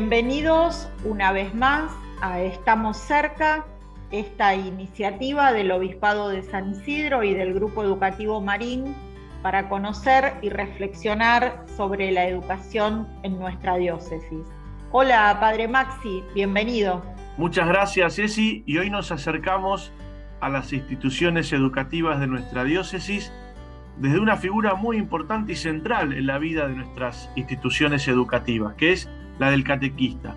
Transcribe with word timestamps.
Bienvenidos 0.00 0.88
una 1.04 1.30
vez 1.30 1.54
más 1.54 1.92
a 2.22 2.40
Estamos 2.40 2.96
cerca, 2.96 3.66
esta 4.10 4.54
iniciativa 4.54 5.52
del 5.52 5.70
Obispado 5.70 6.30
de 6.30 6.42
San 6.42 6.70
Isidro 6.70 7.22
y 7.22 7.34
del 7.34 7.52
Grupo 7.52 7.84
Educativo 7.84 8.40
Marín 8.40 8.96
para 9.42 9.68
conocer 9.68 10.36
y 10.40 10.48
reflexionar 10.48 11.66
sobre 11.76 12.12
la 12.12 12.26
educación 12.26 13.06
en 13.24 13.38
nuestra 13.38 13.76
diócesis. 13.76 14.40
Hola, 14.90 15.36
Padre 15.38 15.68
Maxi, 15.68 16.24
bienvenido. 16.34 17.04
Muchas 17.36 17.68
gracias, 17.68 18.16
Ceci, 18.16 18.62
y 18.64 18.78
hoy 18.78 18.88
nos 18.88 19.12
acercamos 19.12 19.92
a 20.40 20.48
las 20.48 20.72
instituciones 20.72 21.52
educativas 21.52 22.20
de 22.20 22.26
nuestra 22.26 22.64
diócesis 22.64 23.30
desde 24.00 24.18
una 24.18 24.38
figura 24.38 24.74
muy 24.74 24.96
importante 24.96 25.52
y 25.52 25.56
central 25.56 26.14
en 26.14 26.26
la 26.26 26.38
vida 26.38 26.66
de 26.66 26.74
nuestras 26.74 27.30
instituciones 27.36 28.08
educativas, 28.08 28.74
que 28.74 28.92
es 28.92 29.10
la 29.38 29.50
del 29.50 29.62
catequista. 29.62 30.34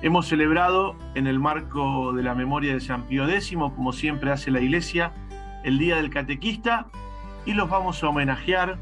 Hemos 0.00 0.26
celebrado 0.26 0.96
en 1.14 1.26
el 1.26 1.38
marco 1.38 2.14
de 2.14 2.22
la 2.22 2.34
memoria 2.34 2.72
de 2.72 2.80
San 2.80 3.02
Pío 3.02 3.28
X, 3.28 3.54
como 3.54 3.92
siempre 3.92 4.32
hace 4.32 4.50
la 4.50 4.60
Iglesia, 4.60 5.12
el 5.62 5.78
Día 5.78 5.96
del 5.96 6.08
Catequista 6.08 6.86
y 7.44 7.52
los 7.52 7.68
vamos 7.68 8.02
a 8.02 8.08
homenajear, 8.08 8.78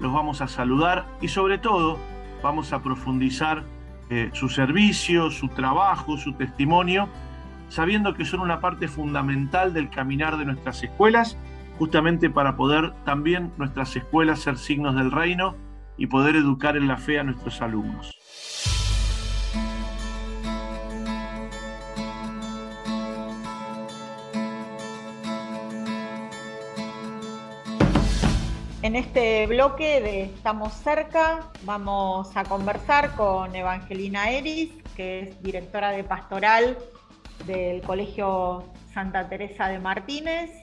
los 0.00 0.12
vamos 0.12 0.40
a 0.40 0.48
saludar 0.48 1.04
y 1.20 1.28
sobre 1.28 1.58
todo 1.58 1.98
vamos 2.40 2.72
a 2.72 2.82
profundizar 2.82 3.64
eh, 4.10 4.30
su 4.32 4.48
servicio, 4.48 5.30
su 5.32 5.48
trabajo, 5.48 6.16
su 6.16 6.34
testimonio, 6.34 7.08
sabiendo 7.68 8.14
que 8.14 8.24
son 8.24 8.40
una 8.40 8.60
parte 8.60 8.86
fundamental 8.86 9.74
del 9.74 9.90
caminar 9.90 10.36
de 10.36 10.44
nuestras 10.44 10.82
escuelas, 10.84 11.36
justamente 11.82 12.30
para 12.30 12.56
poder 12.56 12.92
también 13.04 13.52
nuestras 13.56 13.96
escuelas 13.96 14.38
ser 14.38 14.56
signos 14.56 14.94
del 14.94 15.10
reino 15.10 15.56
y 15.96 16.06
poder 16.06 16.36
educar 16.36 16.76
en 16.76 16.86
la 16.86 16.96
fe 16.96 17.18
a 17.18 17.24
nuestros 17.24 17.60
alumnos. 17.60 18.12
En 28.82 28.94
este 28.94 29.48
bloque 29.48 30.00
de 30.00 30.22
Estamos 30.26 30.74
cerca 30.74 31.50
vamos 31.64 32.30
a 32.36 32.44
conversar 32.44 33.16
con 33.16 33.56
Evangelina 33.56 34.30
Eris, 34.30 34.70
que 34.94 35.18
es 35.18 35.42
directora 35.42 35.90
de 35.90 36.04
pastoral 36.04 36.78
del 37.44 37.82
Colegio 37.82 38.70
Santa 38.94 39.28
Teresa 39.28 39.66
de 39.66 39.80
Martínez. 39.80 40.61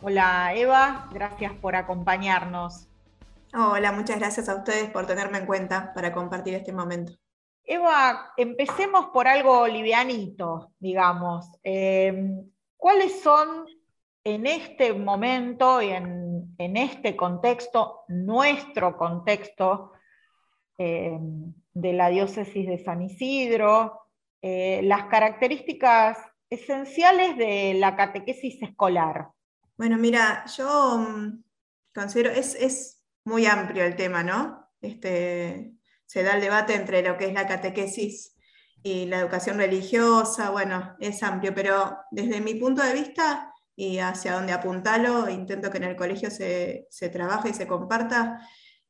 Hola 0.00 0.52
Eva, 0.54 1.08
gracias 1.12 1.52
por 1.54 1.76
acompañarnos. 1.76 2.88
Hola, 3.54 3.92
muchas 3.92 4.18
gracias 4.18 4.48
a 4.48 4.56
ustedes 4.56 4.90
por 4.90 5.06
tenerme 5.06 5.38
en 5.38 5.46
cuenta 5.46 5.92
para 5.94 6.12
compartir 6.12 6.54
este 6.54 6.72
momento. 6.72 7.12
Eva, 7.64 8.32
empecemos 8.36 9.06
por 9.06 9.28
algo 9.28 9.66
livianito, 9.66 10.72
digamos. 10.78 11.50
Eh, 11.62 12.30
¿Cuáles 12.76 13.20
son 13.20 13.66
en 14.24 14.46
este 14.46 14.92
momento 14.92 15.82
y 15.82 15.90
en 15.90 16.28
en 16.58 16.76
este 16.76 17.16
contexto, 17.16 18.04
nuestro 18.08 18.96
contexto 18.96 19.92
eh, 20.76 21.16
de 21.72 21.92
la 21.92 22.08
diócesis 22.08 22.66
de 22.66 22.78
San 22.78 23.02
Isidro, 23.02 24.00
eh, 24.42 24.80
las 24.82 25.04
características 25.04 26.18
esenciales 26.50 27.36
de 27.36 27.74
la 27.74 27.96
catequesis 27.96 28.60
escolar. 28.62 29.28
Bueno, 29.78 29.96
mira, 29.96 30.44
yo 30.56 30.98
mm, 30.98 31.44
considero, 31.94 32.30
es, 32.30 32.56
es 32.56 33.00
muy 33.24 33.46
amplio 33.46 33.84
el 33.84 33.94
tema, 33.94 34.24
¿no? 34.24 34.68
Este, 34.80 35.72
se 36.04 36.22
da 36.24 36.34
el 36.34 36.40
debate 36.40 36.74
entre 36.74 37.02
lo 37.02 37.16
que 37.16 37.26
es 37.26 37.32
la 37.32 37.46
catequesis 37.46 38.34
y 38.82 39.06
la 39.06 39.20
educación 39.20 39.56
religiosa, 39.58 40.50
bueno, 40.50 40.96
es 40.98 41.22
amplio, 41.22 41.54
pero 41.54 41.96
desde 42.10 42.40
mi 42.40 42.54
punto 42.56 42.82
de 42.82 42.92
vista, 42.92 43.54
y 43.76 43.98
hacia 43.98 44.32
donde 44.32 44.52
apuntalo, 44.52 45.28
intento 45.30 45.70
que 45.70 45.78
en 45.78 45.84
el 45.84 45.96
colegio 45.96 46.30
se, 46.32 46.88
se 46.90 47.08
trabaje 47.08 47.50
y 47.50 47.54
se 47.54 47.68
comparta. 47.68 48.40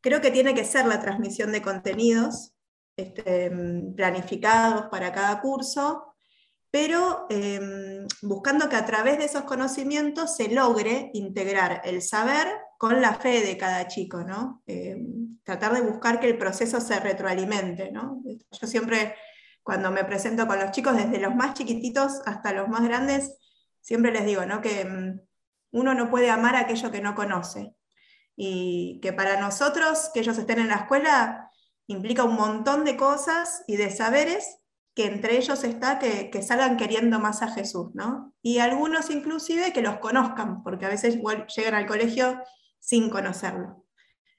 Creo 0.01 0.23
que 0.23 0.31
tiene 0.31 0.55
que 0.55 0.65
ser 0.65 0.87
la 0.87 1.01
transmisión 1.01 1.53
de 1.53 1.61
contenidos 1.61 2.55
este, 2.97 3.51
planificados 3.95 4.87
para 4.87 5.13
cada 5.13 5.41
curso, 5.43 6.08
pero 6.71 7.27
em, 7.31 8.07
buscando 8.23 8.69
que 8.69 8.77
a 8.77 8.85
través 8.85 9.19
de 9.19 9.25
esos 9.25 9.45
conocimientos 9.45 10.37
se 10.37 10.51
logre 10.51 11.11
integrar 11.15 11.81
el 11.85 12.03
saber 12.03 12.47
con 12.77 13.01
la 13.01 13.15
fe 13.15 13.41
de 13.41 13.57
cada 13.57 13.89
chico, 13.89 14.23
¿no? 14.23 14.63
Em, 14.67 15.39
tratar 15.43 15.73
de 15.73 15.81
buscar 15.81 16.21
que 16.21 16.29
el 16.29 16.37
proceso 16.37 16.81
se 16.81 17.01
retroalimente. 17.01 17.91
¿no? 17.91 18.23
Yo 18.51 18.67
siempre, 18.67 19.15
cuando 19.63 19.91
me 19.91 20.05
presento 20.05 20.47
con 20.47 20.59
los 20.59 20.71
chicos, 20.73 20.97
desde 20.97 21.19
los 21.19 21.35
más 21.35 21.55
chiquititos 21.55 22.21
hasta 22.27 22.53
los 22.53 22.69
más 22.69 22.83
grandes, 22.85 23.39
siempre 23.81 24.13
les 24.13 24.27
digo, 24.27 24.45
¿no? 24.45 24.61
Que 24.61 24.85
mm, 24.85 25.21
uno 25.73 25.95
no 25.95 26.11
puede 26.11 26.31
amar 26.31 26.55
aquello 26.57 26.91
que 26.91 27.01
no 27.01 27.15
conoce. 27.15 27.75
Y 28.37 29.01
que 29.03 29.13
para 29.15 29.41
nosotros, 29.41 30.11
que 30.13 30.21
ellos 30.21 30.39
estén 30.39 30.59
en 30.59 30.69
la 30.69 30.77
escuela, 30.77 31.51
implica 31.87 32.25
un 32.25 32.37
montón 32.37 32.85
de 32.85 32.97
cosas 32.97 33.65
y 33.67 33.77
de 33.77 33.91
saberes 33.91 34.58
que 34.99 35.07
entre 35.07 35.37
ellos 35.37 35.63
está 35.63 36.01
que, 36.01 36.43
salgan 36.43 36.77
queriendo 36.77 37.21
más 37.21 37.41
a 37.43 37.53
Jesús, 37.53 37.95
¿no? 37.95 38.35
Y 38.43 38.59
algunos 38.59 39.11
inclusive 39.11 39.73
que 39.73 39.81
los 39.81 39.99
conozcan, 39.99 40.65
porque 40.65 40.87
a 40.87 40.89
veces 40.89 41.21
llegan 41.57 41.75
al 41.75 41.87
colegio 41.87 42.43
sin 42.81 43.09
conocerlo. 43.09 43.85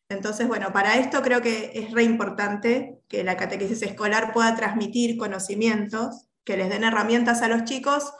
Entonces, 0.09 0.49
bueno, 0.49 0.73
para 0.73 0.97
esto 0.97 1.21
creo 1.21 1.41
que 1.41 1.71
es 1.75 1.91
re 1.91 2.03
importante 2.03 2.99
que 3.07 3.23
la 3.23 3.37
catequesis 3.37 3.83
escolar 3.83 4.33
pueda 4.33 4.53
transmitir 4.57 5.17
conocimientos, 5.17 6.27
que 6.43 6.57
les 6.57 6.67
den 6.67 6.83
herramientas 6.83 7.41
a 7.41 7.47
los 7.47 7.63
chicos 7.63 8.11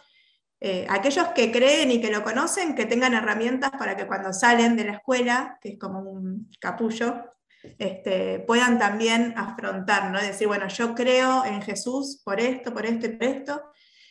eh, 0.61 0.87
aquellos 0.89 1.27
que 1.35 1.51
creen 1.51 1.91
y 1.91 1.99
que 1.99 2.09
lo 2.09 2.23
conocen, 2.23 2.73
que 2.73 2.85
tengan 2.85 3.15
herramientas 3.15 3.71
para 3.77 3.97
que 3.97 4.07
cuando 4.07 4.31
salen 4.31 4.77
de 4.77 4.85
la 4.85 4.93
escuela, 4.93 5.57
que 5.59 5.71
es 5.71 5.77
como 5.77 5.99
un 6.09 6.49
capullo, 6.61 7.21
este, 7.77 8.39
puedan 8.39 8.79
también 8.79 9.33
afrontar, 9.37 10.11
¿no? 10.11 10.19
Decir, 10.19 10.47
bueno, 10.47 10.67
yo 10.67 10.95
creo 10.95 11.45
en 11.45 11.61
Jesús 11.61 12.21
por 12.23 12.39
esto, 12.39 12.73
por 12.73 12.85
esto 12.85 13.07
y 13.07 13.09
por 13.09 13.27
esto, 13.27 13.63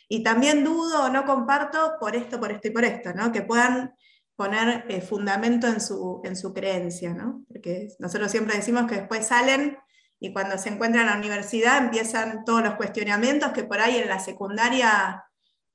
y 0.07 0.23
también 0.23 0.63
dudo 0.63 1.05
o 1.05 1.09
no 1.09 1.25
comparto 1.25 1.93
por 1.99 2.15
esto, 2.15 2.39
por 2.39 2.51
esto 2.51 2.67
y 2.67 2.71
por 2.71 2.83
esto, 2.83 3.13
¿no? 3.13 3.31
Que 3.31 3.41
puedan 3.41 3.93
poner 4.35 4.85
eh, 4.87 5.01
fundamento 5.01 5.67
en 5.67 5.81
su, 5.81 6.21
en 6.23 6.35
su 6.35 6.53
creencia, 6.53 7.13
¿no? 7.13 7.43
Porque 7.47 7.89
nosotros 7.99 8.31
siempre 8.31 8.55
decimos 8.55 8.87
que 8.87 8.95
después 8.95 9.27
salen 9.27 9.77
y 10.19 10.33
cuando 10.33 10.57
se 10.57 10.69
encuentran 10.69 11.05
en 11.05 11.11
la 11.11 11.17
universidad 11.17 11.77
empiezan 11.77 12.43
todos 12.45 12.63
los 12.63 12.75
cuestionamientos 12.75 13.51
que 13.51 13.63
por 13.63 13.79
ahí 13.79 13.97
en 13.97 14.09
la 14.09 14.19
secundaria 14.19 15.23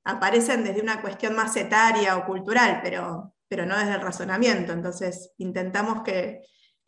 aparecen 0.03 0.63
desde 0.63 0.81
una 0.81 1.01
cuestión 1.01 1.35
más 1.35 1.55
etaria 1.57 2.15
o 2.17 2.25
cultural, 2.25 2.79
pero, 2.83 3.33
pero 3.47 3.65
no 3.65 3.77
desde 3.77 3.93
el 3.93 4.01
razonamiento. 4.01 4.71
Entonces, 4.71 5.31
intentamos 5.37 6.03
que, 6.03 6.41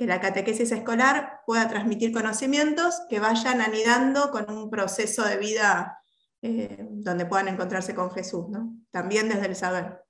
la 0.05 0.19
catequesis 0.19 0.71
escolar 0.71 1.39
pueda 1.45 1.67
transmitir 1.67 2.11
conocimientos 2.11 3.01
que 3.09 3.19
vayan 3.19 3.61
anidando 3.61 4.29
con 4.29 4.49
un 4.49 4.69
proceso 4.69 5.23
de 5.25 5.37
vida 5.37 5.97
eh, 6.41 6.85
donde 6.91 7.25
puedan 7.25 7.47
encontrarse 7.47 7.95
con 7.95 8.11
Jesús, 8.11 8.45
también 8.91 9.27
desde 9.27 9.47
el 9.47 9.55
saber. 9.55 10.01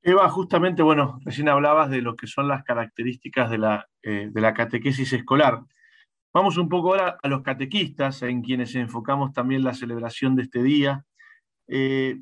Eva, 0.00 0.28
justamente, 0.28 0.82
bueno, 0.82 1.18
recién 1.24 1.48
hablabas 1.48 1.90
de 1.90 2.02
lo 2.02 2.16
que 2.16 2.26
son 2.26 2.48
las 2.48 2.64
características 2.64 3.50
de 3.50 3.58
la, 3.58 3.88
eh, 4.02 4.28
de 4.32 4.40
la 4.40 4.54
catequesis 4.54 5.12
escolar. 5.12 5.62
Vamos 6.32 6.56
un 6.56 6.68
poco 6.68 6.90
ahora 6.90 7.18
a 7.22 7.28
los 7.28 7.42
catequistas, 7.42 8.22
en 8.22 8.42
quienes 8.42 8.74
enfocamos 8.74 9.32
también 9.32 9.62
la 9.62 9.74
celebración 9.74 10.34
de 10.34 10.42
este 10.42 10.62
día. 10.62 11.04
Eh, 11.68 12.20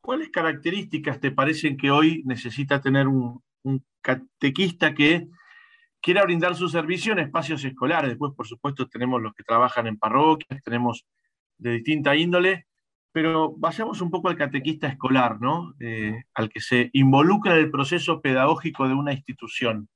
¿Cuáles 0.00 0.30
características 0.30 1.20
te 1.20 1.30
parecen 1.30 1.76
que 1.76 1.90
hoy 1.90 2.22
necesita 2.24 2.80
tener 2.80 3.06
un, 3.06 3.42
catequista 4.02 4.94
que 4.94 5.28
quiera 6.02 6.24
brindar 6.24 6.54
su 6.54 6.68
servicio 6.68 7.12
en 7.12 7.20
espacios 7.20 7.64
escolares? 7.64 8.10
Después, 8.10 8.32
por 8.36 8.46
supuesto, 8.46 8.88
tenemos 8.88 9.22
los 9.22 9.32
que 9.32 9.44
trabajan 9.44 9.86
en 9.86 9.96
parroquias, 9.96 10.62
tenemos 10.62 11.06
de 11.56 11.74
distinta 11.74 12.14
índole, 12.16 12.66
pero 13.12 13.54
vayamos 13.56 14.00
un 14.00 14.10
poco 14.10 14.28
al 14.28 14.36
catequista 14.36 14.88
escolar, 14.88 15.40
¿no? 15.40 15.74
Eh, 15.78 16.24
al 16.34 16.48
que 16.48 16.60
se 16.60 16.90
involucra 16.92 17.54
en 17.54 17.60
el 17.60 17.70
proceso 17.70 18.20
pedagógico 18.20 18.88
de 18.88 18.94
una 18.94 19.12
institución. 19.12 19.88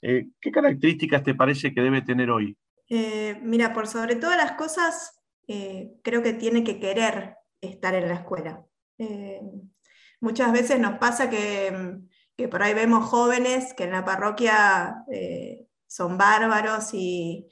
Eh, 0.00 0.28
¿Qué 0.40 0.50
características 0.50 1.22
te 1.22 1.34
parece 1.34 1.72
que 1.72 1.80
debe 1.80 2.02
tener 2.02 2.30
hoy? 2.30 2.56
Eh, 2.88 3.38
mira, 3.42 3.72
por 3.72 3.86
sobre 3.86 4.16
todas 4.16 4.36
las 4.36 4.52
cosas, 4.52 5.18
creo 6.02 6.22
que 6.22 6.32
tiene 6.32 6.64
que 6.64 6.80
querer 6.80 7.36
estar 7.60 7.94
en 7.94 8.08
la 8.08 8.14
escuela. 8.14 8.64
Muchas 10.20 10.50
veces 10.50 10.80
nos 10.80 10.98
pasa 10.98 11.28
que, 11.28 12.00
por 12.50 12.62
ahí 12.62 12.74
vemos 12.74 13.08
jóvenes 13.08 13.74
que 13.74 13.84
en 13.84 13.92
la 13.92 14.04
parroquia 14.04 15.04
eh, 15.10 15.66
son 15.86 16.18
bárbaros 16.18 16.90
y, 16.92 17.48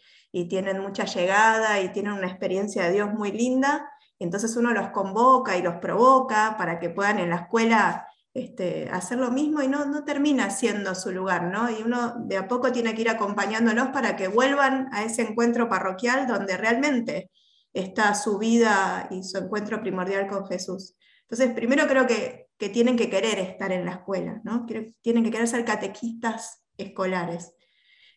tienen 0.49 0.81
mucha 0.81 1.07
llegada 1.07 1.81
y 1.81 1.89
tienen 1.89 2.13
una 2.13 2.29
experiencia 2.29 2.85
de 2.85 2.93
Dios 2.93 3.13
muy 3.13 3.33
linda, 3.33 3.91
entonces 4.21 4.57
uno 4.57 4.71
los 4.71 4.91
convoca 4.91 5.57
y 5.57 5.63
los 5.63 5.77
provoca 5.77 6.55
para 6.57 6.79
que 6.79 6.89
puedan 6.89 7.19
en 7.19 7.31
la 7.31 7.37
escuela 7.37 8.07
este, 8.33 8.89
hacer 8.93 9.19
lo 9.19 9.33
mismo 9.33 9.61
y 9.61 9.67
no, 9.67 9.87
no 9.87 10.05
termina 10.05 10.51
siendo 10.51 10.95
su 10.95 11.11
lugar, 11.11 11.45
¿no? 11.45 11.69
Y 11.69 11.83
uno 11.83 12.15
de 12.27 12.37
a 12.37 12.47
poco 12.47 12.71
tiene 12.71 12.95
que 12.95 13.01
ir 13.03 13.09
acompañándolos 13.09 13.89
para 13.89 14.15
que 14.15 14.29
vuelvan 14.29 14.89
a 14.93 15.03
ese 15.03 15.23
encuentro 15.23 15.69
parroquial 15.69 16.29
donde 16.29 16.57
realmente 16.57 17.31
está 17.73 18.15
su 18.15 18.39
vida 18.39 19.09
y 19.11 19.25
su 19.25 19.39
encuentro 19.39 19.81
primordial 19.81 20.29
con 20.29 20.47
Jesús. 20.47 20.95
Entonces, 21.23 21.53
primero 21.55 21.89
creo 21.89 22.07
que, 22.07 22.50
tienen 22.69 22.97
que 22.97 23.09
querer 23.09 23.39
estar 23.39 23.73
en 23.73 23.85
la 23.85 23.93
escuela, 23.93 24.41
¿no? 24.45 24.67
tienen 25.01 25.25
que 25.25 25.31
querer 25.31 25.49
ser 25.49 25.65
catequistas 25.65 26.65
escolares. 26.77 27.55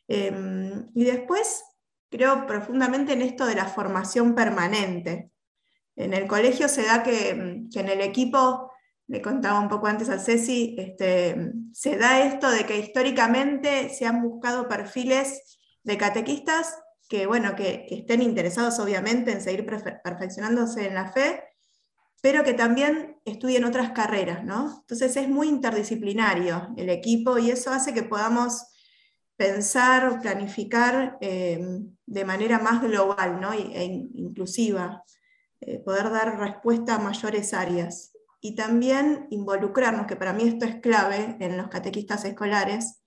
Em, 0.07 0.89
y 0.93 1.05
después 1.05 1.63
creo 2.09 2.45
profundamente 2.45 3.13
en 3.13 3.21
esto 3.21 3.45
de 3.45 3.55
la 3.55 3.65
formación 3.65 4.35
permanente. 4.35 5.31
En 5.95 6.13
el 6.13 6.27
colegio 6.27 6.67
se 6.67 6.83
da 6.83 7.03
que, 7.03 7.29
en 7.29 7.89
el 7.89 8.01
equipo, 8.01 8.71
le 9.07 9.21
contaba 9.21 9.59
un 9.59 9.69
poco 9.69 9.87
antes 9.87 10.09
a 10.09 10.19
Ceci, 10.19 10.75
este, 10.77 11.51
se 11.71 11.97
da 11.97 12.21
esto 12.25 12.49
de 12.49 12.65
que 12.65 12.79
históricamente 12.79 13.89
se 13.89 14.05
han 14.05 14.21
buscado 14.21 14.67
perfiles 14.67 15.59
de 15.83 15.97
catequistas 15.97 16.77
que, 17.09 17.25
bueno, 17.25 17.55
que, 17.55 17.85
estén 17.89 18.21
interesados 18.21 18.79
obviamente 18.79 19.31
en 19.31 19.41
seguir 19.41 19.65
perfeccionándose 19.65 20.87
en 20.87 20.95
la 20.95 21.11
fe, 21.11 21.43
pero 22.23 22.45
que 22.45 22.53
también 22.53 23.17
estudien 23.25 23.65
otras 23.65 23.91
carreras, 23.91 24.45
¿no? 24.45 24.77
Entonces 24.79 25.17
es 25.17 25.27
muy 25.27 25.49
interdisciplinario 25.49 26.69
el 26.77 26.89
equipo 26.89 27.37
y 27.37 27.51
eso 27.51 27.69
hace 27.69 27.93
que 27.93 28.03
podamos 28.03 28.65
pensar, 29.35 30.21
planificar 30.21 31.17
eh, 31.19 31.59
de 32.05 32.23
manera 32.23 32.59
más 32.59 32.81
global 32.81 33.41
¿no? 33.41 33.51
e 33.51 33.83
inclusiva, 34.13 35.03
eh, 35.59 35.79
poder 35.79 36.11
dar 36.11 36.39
respuesta 36.39 36.95
a 36.95 36.99
mayores 36.99 37.53
áreas. 37.53 38.13
Y 38.39 38.55
también 38.55 39.27
involucrarnos, 39.29 40.07
que 40.07 40.15
para 40.15 40.31
mí 40.31 40.47
esto 40.47 40.63
es 40.63 40.75
clave 40.75 41.35
en 41.41 41.57
los 41.57 41.67
catequistas 41.67 42.23
escolares, 42.23 43.03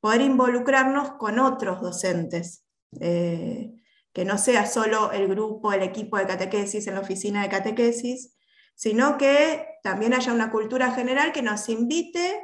poder 0.00 0.22
involucrarnos 0.22 1.12
con 1.18 1.38
otros 1.38 1.82
docentes, 1.82 2.64
eh, 2.98 3.74
que 4.14 4.24
no 4.24 4.38
sea 4.38 4.64
solo 4.64 5.12
el 5.12 5.28
grupo, 5.28 5.70
el 5.70 5.82
equipo 5.82 6.16
de 6.16 6.26
catequesis 6.26 6.86
en 6.86 6.94
la 6.94 7.00
oficina 7.00 7.42
de 7.42 7.50
catequesis, 7.50 8.34
sino 8.74 9.18
que 9.18 9.66
también 9.82 10.14
haya 10.14 10.32
una 10.32 10.50
cultura 10.50 10.92
general 10.92 11.32
que 11.32 11.42
nos 11.42 11.68
invite 11.68 12.42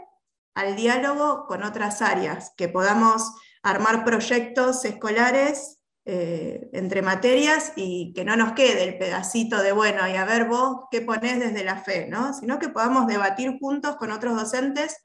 al 0.54 0.76
diálogo 0.76 1.46
con 1.46 1.62
otras 1.62 2.02
áreas, 2.02 2.52
que 2.56 2.68
podamos 2.68 3.32
armar 3.62 4.04
proyectos 4.04 4.84
escolares 4.84 5.80
eh, 6.06 6.68
entre 6.72 7.02
materias 7.02 7.72
y 7.76 8.12
que 8.14 8.24
no 8.24 8.34
nos 8.34 8.52
quede 8.52 8.84
el 8.84 8.98
pedacito 8.98 9.62
de, 9.62 9.72
bueno, 9.72 10.08
y 10.08 10.16
a 10.16 10.24
ver 10.24 10.46
vos 10.46 10.84
qué 10.90 11.02
ponés 11.02 11.38
desde 11.38 11.62
la 11.62 11.76
fe, 11.76 12.08
¿no? 12.08 12.32
sino 12.32 12.58
que 12.58 12.68
podamos 12.68 13.06
debatir 13.06 13.58
juntos 13.58 13.96
con 13.96 14.10
otros 14.10 14.34
docentes, 14.34 14.96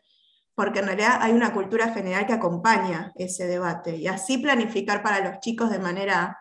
porque 0.55 0.79
en 0.79 0.87
realidad 0.87 1.19
hay 1.21 1.33
una 1.33 1.53
cultura 1.53 1.93
general 1.93 2.25
que 2.25 2.33
acompaña 2.33 3.11
ese 3.15 3.45
debate, 3.45 3.97
y 3.97 4.07
así 4.07 4.37
planificar 4.37 5.03
para 5.03 5.19
los 5.19 5.41
chicos 5.41 5.69
de 5.69 5.79
manera 5.79 6.39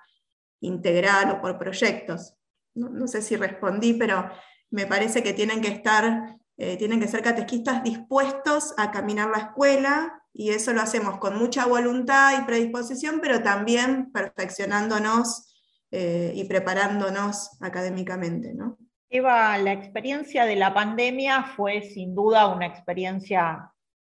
integral 0.61 1.31
o 1.33 1.41
por 1.41 1.59
proyectos. 1.59 2.35
No, 2.75 2.89
no 2.89 3.07
sé 3.09 3.23
si 3.23 3.37
respondí, 3.37 3.95
pero 3.95 4.31
me 4.75 4.87
parece 4.87 5.23
que 5.23 5.33
tienen 5.33 5.61
que 5.61 5.69
estar 5.69 6.37
eh, 6.57 6.77
tienen 6.77 7.01
que 7.01 7.09
ser 7.09 7.23
catequistas 7.23 7.83
dispuestos 7.83 8.75
a 8.77 8.93
caminar 8.93 9.29
la 9.31 9.39
escuela 9.39 10.23
y 10.33 10.51
eso 10.51 10.73
lo 10.73 10.83
hacemos 10.83 11.19
con 11.19 11.37
mucha 11.37 11.67
voluntad 11.67 12.41
y 12.41 12.45
predisposición, 12.45 13.19
pero 13.21 13.43
también 13.43 14.13
perfeccionándonos 14.13 15.53
eh, 15.91 16.33
y 16.35 16.45
preparándonos 16.45 17.61
académicamente. 17.61 18.55
¿no? 18.55 18.79
Eva, 19.09 19.59
la 19.59 19.73
experiencia 19.73 20.45
de 20.45 20.55
la 20.55 20.73
pandemia 20.73 21.43
fue 21.57 21.83
sin 21.83 22.15
duda 22.15 22.47
una 22.47 22.67
experiencia 22.67 23.73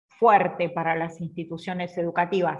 fuerte 0.08 0.70
para 0.70 0.96
las 0.96 1.20
instituciones 1.20 1.96
educativas. 1.98 2.58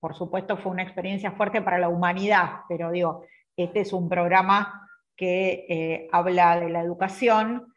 Por 0.00 0.14
supuesto 0.14 0.56
fue 0.56 0.72
una 0.72 0.82
experiencia 0.82 1.32
fuerte 1.32 1.60
para 1.60 1.78
la 1.78 1.90
humanidad, 1.90 2.60
pero 2.68 2.90
digo, 2.90 3.26
este 3.56 3.80
es 3.80 3.92
un 3.92 4.08
programa 4.08 4.83
que 5.16 5.66
eh, 5.68 6.08
habla 6.12 6.58
de 6.60 6.70
la 6.70 6.80
educación 6.80 7.74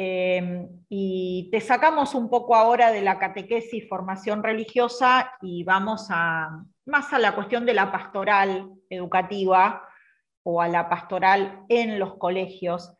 Em, 0.00 0.84
y 0.88 1.48
te 1.50 1.60
sacamos 1.60 2.14
un 2.14 2.30
poco 2.30 2.54
ahora 2.54 2.92
de 2.92 3.02
la 3.02 3.18
catequesis, 3.18 3.88
formación 3.88 4.44
religiosa 4.44 5.32
y 5.42 5.64
vamos 5.64 6.06
a, 6.10 6.64
más 6.86 7.12
a 7.12 7.18
la 7.18 7.34
cuestión 7.34 7.66
de 7.66 7.74
la 7.74 7.90
pastoral 7.90 8.70
educativa 8.88 9.88
o 10.44 10.62
a 10.62 10.68
la 10.68 10.88
pastoral 10.88 11.64
en 11.68 11.98
los 11.98 12.14
colegios. 12.16 12.92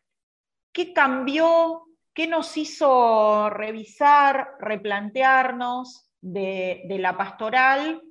¿Qué 0.73 0.93
cambió? 0.93 1.85
¿Qué 2.13 2.27
nos 2.27 2.57
hizo 2.57 3.49
revisar, 3.49 4.57
replantearnos 4.59 6.11
de 6.21 6.97
la 6.99 7.17
pastoral 7.17 8.03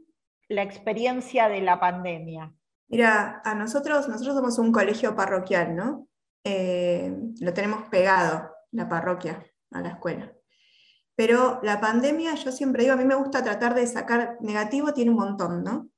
la 0.47 0.61
experiencia 0.61 1.49
de 1.49 1.59
la 1.59 1.77
pandemia? 1.77 2.53
Mira, 2.89 3.41
a 3.43 3.53
nosotros, 3.53 4.07
nosotros 4.07 4.35
somos 4.35 4.57
un 4.59 4.71
colegio 4.71 5.15
parroquial, 5.15 5.75
¿no? 5.75 6.07
Eh, 6.43 7.13
lo 7.41 7.53
tenemos 7.53 7.89
pegado 7.89 8.49
la 8.71 8.87
parroquia 8.87 9.45
a 9.71 9.81
la 9.81 9.89
escuela. 9.89 10.33
Pero 11.15 11.59
la 11.63 11.81
pandemia, 11.81 12.35
yo 12.35 12.51
siempre 12.51 12.83
digo, 12.83 12.93
a 12.93 12.97
mí 12.97 13.03
me 13.03 13.15
gusta 13.15 13.43
tratar 13.43 13.73
de 13.73 13.87
sacar, 13.87 14.37
negativo 14.39 14.93
tiene 14.93 15.11
un 15.11 15.17
montón, 15.17 15.63
¿no? 15.63 15.89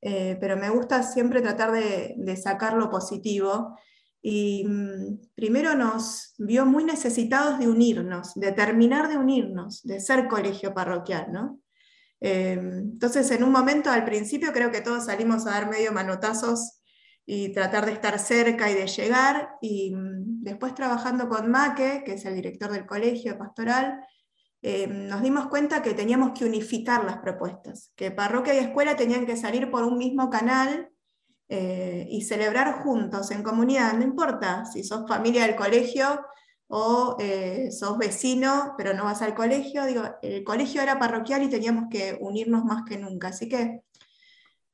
Eh, 0.00 0.36
pero 0.40 0.56
me 0.56 0.70
gusta 0.70 1.02
siempre 1.02 1.42
tratar 1.42 1.70
de, 1.72 2.36
sacar 2.36 2.74
lo 2.74 2.90
positivo. 2.90 3.78
Y 4.20 4.64
mm, 4.66 5.28
primero 5.34 5.74
nos 5.74 6.34
vio 6.38 6.66
muy 6.66 6.82
necesitados 6.84 7.58
de 7.58 7.68
unirnos, 7.68 8.34
de 8.34 8.52
terminar 8.52 9.08
de 9.08 9.18
unirnos, 9.18 9.82
de 9.82 10.00
ser 10.00 10.26
colegio 10.26 10.74
parroquial, 10.74 11.30
¿no? 11.30 11.60
Eh, 12.20 12.52
entonces, 12.52 13.30
en 13.30 13.44
un 13.44 13.52
momento 13.52 13.90
al 13.90 14.04
principio 14.04 14.52
creo 14.52 14.70
que 14.70 14.80
todos 14.80 15.06
salimos 15.06 15.46
a 15.46 15.50
dar 15.50 15.70
medio 15.70 15.92
manotazos 15.92 16.80
y 17.24 17.52
tratar 17.52 17.84
de 17.86 17.92
estar 17.92 18.18
cerca 18.18 18.70
y 18.70 18.74
de 18.74 18.86
llegar. 18.86 19.50
Y 19.60 19.94
mm, 19.94 20.42
después 20.42 20.74
trabajando 20.74 21.28
con 21.28 21.50
Maque, 21.50 22.02
que 22.04 22.14
es 22.14 22.24
el 22.24 22.34
director 22.34 22.70
del 22.70 22.86
colegio 22.86 23.38
pastoral, 23.38 24.00
eh, 24.62 24.88
nos 24.88 25.22
dimos 25.22 25.46
cuenta 25.46 25.82
que 25.82 25.94
teníamos 25.94 26.32
que 26.36 26.44
unificar 26.44 27.04
las 27.04 27.18
propuestas, 27.18 27.92
que 27.94 28.10
parroquia 28.10 28.54
y 28.54 28.58
escuela 28.58 28.96
tenían 28.96 29.24
que 29.24 29.36
salir 29.36 29.70
por 29.70 29.84
un 29.84 29.98
mismo 29.98 30.30
canal 30.30 30.90
eh, 31.48 32.06
y 32.10 32.22
celebrar 32.22 32.82
juntos 32.82 33.30
en 33.30 33.42
comunidad, 33.42 33.94
no 33.94 34.02
importa 34.02 34.64
si 34.66 34.82
sos 34.82 35.06
familia 35.08 35.46
del 35.46 35.54
colegio 35.54 36.20
o 36.68 37.16
eh, 37.18 37.70
sos 37.72 37.98
vecino, 37.98 38.74
pero 38.76 38.94
no 38.94 39.04
vas 39.04 39.22
al 39.22 39.34
colegio, 39.34 39.84
digo, 39.86 40.02
el 40.22 40.44
colegio 40.44 40.82
era 40.82 40.98
parroquial 40.98 41.42
y 41.42 41.48
teníamos 41.48 41.86
que 41.90 42.16
unirnos 42.20 42.64
más 42.64 42.84
que 42.84 42.98
nunca. 42.98 43.28
Así 43.28 43.48
que 43.48 43.82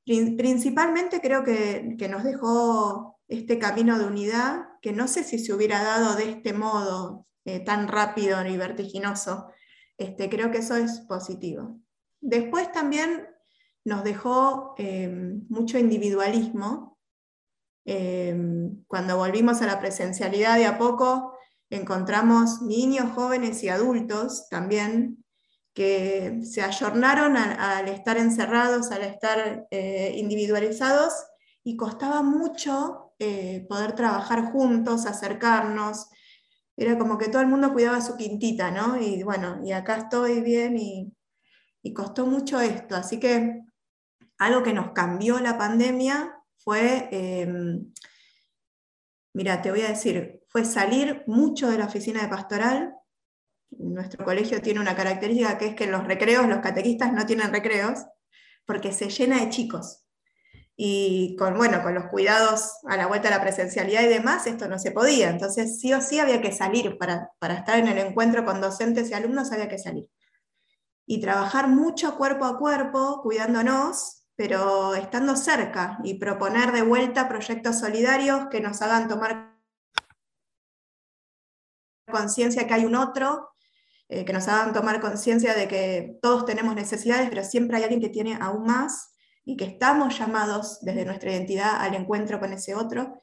Principalmente 0.04 1.20
creo 1.22 1.44
que, 1.44 1.96
nos 2.10 2.24
dejó 2.24 3.18
este 3.26 3.58
camino 3.58 3.98
de 3.98 4.04
unidad, 4.04 4.66
que 4.82 4.92
no 4.92 5.08
sé 5.08 5.24
si 5.24 5.38
se 5.38 5.54
hubiera 5.54 5.82
dado 5.82 6.14
de 6.14 6.28
este 6.28 6.52
modo 6.52 7.26
eh, 7.46 7.60
tan 7.60 7.88
rápido 7.88 8.44
y 8.46 8.56
vertiginoso. 8.58 9.48
Este, 9.96 10.28
creo 10.28 10.50
que 10.50 10.58
eso 10.58 10.76
es 10.76 11.00
positivo. 11.08 11.80
Después 12.20 12.70
también 12.70 13.26
nos 13.84 14.04
dejó 14.04 14.74
eh, 14.76 15.08
mucho 15.48 15.78
individualismo. 15.78 16.98
Cuando 18.86 19.16
volvimos 19.18 19.60
a 19.60 19.66
la 19.66 19.78
presencialidad 19.78 20.56
de 20.56 20.64
a 20.64 20.78
poco, 20.78 21.33
encontramos 21.76 22.62
niños, 22.62 23.12
jóvenes 23.14 23.62
y 23.62 23.68
adultos 23.68 24.48
también 24.48 25.24
que 25.74 26.40
se 26.44 26.62
ayornaron 26.62 27.36
al, 27.36 27.88
estar 27.88 28.16
encerrados, 28.16 28.92
al 28.92 29.02
estar 29.02 29.66
eh, 29.70 30.14
individualizados, 30.16 31.12
y 31.64 31.76
costaba 31.76 32.22
mucho 32.22 33.14
eh, 33.18 33.66
poder 33.68 33.94
trabajar 33.94 34.52
juntos, 34.52 35.06
acercarnos. 35.06 36.10
Era 36.76 36.98
como 36.98 37.18
que 37.18 37.28
todo 37.28 37.42
el 37.42 37.48
mundo 37.48 37.72
cuidaba 37.72 38.00
su 38.00 38.16
quintita, 38.16 38.70
¿no? 38.70 39.00
Y 39.00 39.22
bueno, 39.22 39.60
y 39.64 39.72
acá 39.72 39.96
estoy 39.96 40.40
bien 40.42 40.76
y, 40.78 41.12
costó 41.94 42.26
mucho 42.26 42.60
esto. 42.60 42.96
Así 42.96 43.20
que 43.20 43.62
algo 44.38 44.62
que 44.62 44.72
nos 44.72 44.92
cambió 44.92 45.38
la 45.40 45.58
pandemia 45.58 46.34
fue, 46.56 47.08
em, 47.10 47.92
mira, 49.34 49.60
te 49.60 49.70
voy 49.70 49.82
a 49.82 49.88
decir, 49.88 50.42
fue 50.48 50.64
salir 50.64 51.24
mucho 51.26 51.70
de 51.70 51.78
la 51.78 51.86
oficina 51.86 52.22
de 52.22 52.28
pastoral, 52.28 52.94
nuestro 53.70 54.24
colegio 54.24 54.62
tiene 54.62 54.80
una 54.80 54.96
característica 54.96 55.58
que 55.58 55.66
es 55.66 55.74
que 55.74 55.86
los 55.86 56.04
recreos, 56.04 56.46
los 56.46 56.60
catequistas 56.60 57.12
no 57.12 57.26
tienen 57.26 57.52
recreos, 57.52 58.06
porque 58.64 58.92
se 58.92 59.10
llena 59.10 59.40
de 59.40 59.50
chicos. 59.50 60.06
Y 60.76 61.36
con, 61.36 61.56
bueno, 61.56 61.82
con 61.82 61.94
los 61.94 62.06
cuidados 62.06 62.78
a 62.86 62.96
la 62.96 63.06
vuelta 63.06 63.28
de 63.28 63.36
la 63.36 63.40
presencialidad 63.40 64.02
y 64.02 64.08
demás, 64.08 64.46
esto 64.46 64.68
no 64.68 64.78
se 64.78 64.90
podía. 64.90 65.30
Entonces, 65.30 65.80
sí 65.80 65.92
o 65.92 66.00
sí 66.00 66.18
había 66.18 66.40
que 66.40 66.52
salir 66.52 66.98
para, 66.98 67.30
para 67.38 67.54
estar 67.54 67.78
en 67.78 67.88
el 67.88 67.98
encuentro 67.98 68.44
con 68.44 68.60
docentes 68.60 69.10
y 69.10 69.14
alumnos, 69.14 69.52
había 69.52 69.68
que 69.68 69.78
salir. 69.78 70.08
Y 71.06 71.20
trabajar 71.20 71.68
mucho 71.68 72.16
cuerpo 72.16 72.44
a 72.44 72.58
cuerpo, 72.58 73.20
cuidándonos, 73.22 74.23
pero 74.36 74.94
estando 74.94 75.36
cerca 75.36 75.98
y 76.02 76.14
proponer 76.14 76.72
de 76.72 76.82
vuelta 76.82 77.28
proyectos 77.28 77.78
solidarios 77.78 78.48
que 78.50 78.60
nos 78.60 78.82
hagan 78.82 79.08
tomar 79.08 79.54
conciencia 82.10 82.66
que 82.66 82.74
hay 82.74 82.84
un 82.84 82.96
otro 82.96 83.54
eh, 84.08 84.24
que 84.24 84.34
nos 84.34 84.46
hagan 84.48 84.74
tomar 84.74 85.00
conciencia 85.00 85.54
de 85.54 85.66
que 85.66 86.18
todos 86.20 86.44
tenemos 86.44 86.74
necesidades, 86.74 87.28
pero 87.30 87.42
siempre 87.42 87.78
hay 87.78 87.84
alguien 87.84 88.02
que 88.02 88.10
tiene 88.10 88.36
aún 88.38 88.64
más 88.64 89.14
y 89.46 89.56
que 89.56 89.64
estamos 89.64 90.18
llamados 90.18 90.78
desde 90.82 91.06
nuestra 91.06 91.32
identidad 91.32 91.80
al 91.80 91.94
encuentro 91.94 92.38
con 92.38 92.52
ese 92.52 92.74
otro. 92.74 93.20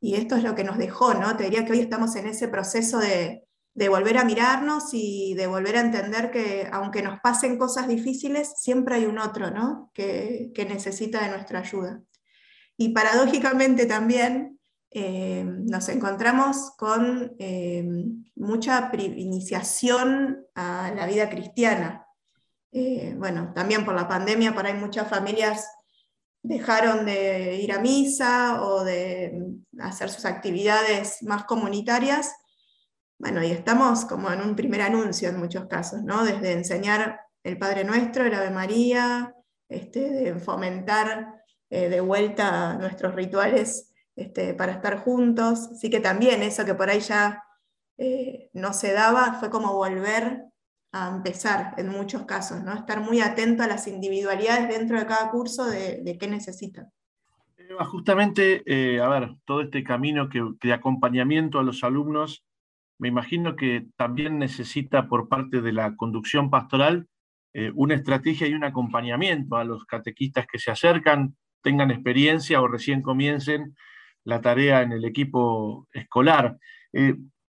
Y 0.00 0.14
esto 0.14 0.36
es 0.36 0.42
lo 0.42 0.54
que 0.54 0.64
nos 0.64 0.78
dejó, 0.78 1.14
¿no? 1.14 1.36
Te 1.36 1.44
diría 1.44 1.64
que 1.64 1.72
hoy 1.72 1.80
estamos 1.80 2.16
en 2.16 2.26
ese 2.26 2.48
proceso 2.48 2.98
de, 2.98 3.45
de 3.76 3.90
volver 3.90 4.16
a 4.16 4.24
mirarnos 4.24 4.88
y 4.92 5.34
de 5.34 5.46
volver 5.46 5.76
a 5.76 5.80
entender 5.80 6.30
que 6.30 6.66
aunque 6.72 7.02
nos 7.02 7.20
pasen 7.20 7.58
cosas 7.58 7.86
difíciles, 7.86 8.54
siempre 8.56 8.96
hay 8.96 9.04
un 9.04 9.18
otro, 9.18 9.50
¿no? 9.50 9.90
Que, 9.92 10.50
que 10.54 10.64
necesita 10.64 11.22
de 11.22 11.28
nuestra 11.28 11.60
ayuda. 11.60 12.00
Y 12.78 12.88
paradójicamente 12.94 13.84
también 13.84 14.58
eh, 14.90 15.44
nos 15.44 15.90
encontramos 15.90 16.70
con 16.78 17.36
eh, 17.38 17.86
mucha 18.34 18.90
iniciación 18.94 20.46
a 20.54 20.90
la 20.96 21.06
vida 21.06 21.28
cristiana. 21.28 22.06
Eh, 22.72 23.14
bueno, 23.18 23.52
también 23.54 23.84
por 23.84 23.94
la 23.94 24.08
pandemia, 24.08 24.54
por 24.54 24.64
ahí 24.64 24.72
muchas 24.72 25.06
familias 25.06 25.68
dejaron 26.42 27.04
de 27.04 27.56
ir 27.56 27.72
a 27.72 27.80
misa 27.80 28.62
o 28.62 28.84
de 28.84 29.38
hacer 29.80 30.08
sus 30.08 30.24
actividades 30.24 31.22
más 31.24 31.44
comunitarias. 31.44 32.32
Bueno, 33.18 33.42
y 33.42 33.50
estamos 33.50 34.04
como 34.04 34.30
en 34.30 34.40
un 34.42 34.54
primer 34.54 34.82
anuncio 34.82 35.28
en 35.28 35.38
muchos 35.38 35.66
casos, 35.66 36.02
¿no? 36.02 36.24
Desde 36.24 36.52
enseñar 36.52 37.20
el 37.42 37.58
Padre 37.58 37.84
Nuestro, 37.84 38.24
el 38.24 38.34
Ave 38.34 38.50
María, 38.50 39.34
este, 39.68 40.10
de 40.10 40.34
fomentar 40.38 41.34
de 41.68 42.00
vuelta 42.00 42.74
nuestros 42.74 43.16
rituales 43.16 43.92
este, 44.16 44.54
para 44.54 44.72
estar 44.72 44.98
juntos. 45.00 45.68
Así 45.72 45.90
que 45.90 46.00
también 46.00 46.42
eso 46.42 46.64
que 46.64 46.74
por 46.74 46.88
ahí 46.88 47.00
ya 47.00 47.42
eh, 47.98 48.50
no 48.52 48.72
se 48.72 48.92
daba 48.92 49.34
fue 49.34 49.50
como 49.50 49.74
volver 49.74 50.42
a 50.92 51.14
empezar 51.14 51.74
en 51.76 51.88
muchos 51.88 52.24
casos, 52.24 52.62
¿no? 52.62 52.72
estar 52.74 53.00
muy 53.00 53.20
atento 53.20 53.62
a 53.62 53.66
las 53.66 53.86
individualidades 53.86 54.68
dentro 54.68 54.98
de 54.98 55.06
cada 55.06 55.30
curso 55.30 55.66
de, 55.66 56.16
qué 56.18 56.26
necesitan. 56.26 56.90
Justamente, 57.90 58.62
eh, 58.64 59.00
a 59.00 59.08
ver, 59.08 59.36
todo 59.44 59.60
este 59.60 59.82
camino 59.82 60.28
que, 60.28 60.42
de 60.62 60.72
acompañamiento 60.72 61.58
a 61.58 61.62
los 61.62 61.84
alumnos, 61.84 62.45
me 62.98 63.08
imagino 63.08 63.56
que 63.56 63.86
también 63.96 64.38
necesita 64.38 65.08
por 65.08 65.28
parte 65.28 65.60
de 65.60 65.72
la 65.72 65.96
conducción 65.96 66.50
pastoral 66.50 67.06
eh, 67.52 67.70
una 67.74 67.94
estrategia 67.94 68.46
y 68.46 68.54
un 68.54 68.64
acompañamiento 68.64 69.56
a 69.56 69.64
los 69.64 69.84
catequistas 69.84 70.46
que 70.46 70.58
se 70.58 70.70
acercan, 70.70 71.36
tengan 71.62 71.90
experiencia 71.90 72.60
o 72.60 72.68
recién 72.68 73.02
comiencen 73.02 73.74
la 74.24 74.40
tarea 74.40 74.82
en 74.82 74.92
el 74.92 75.04
equipo 75.04 75.88
escolar. 75.92 76.58
Eh, 76.92 77.16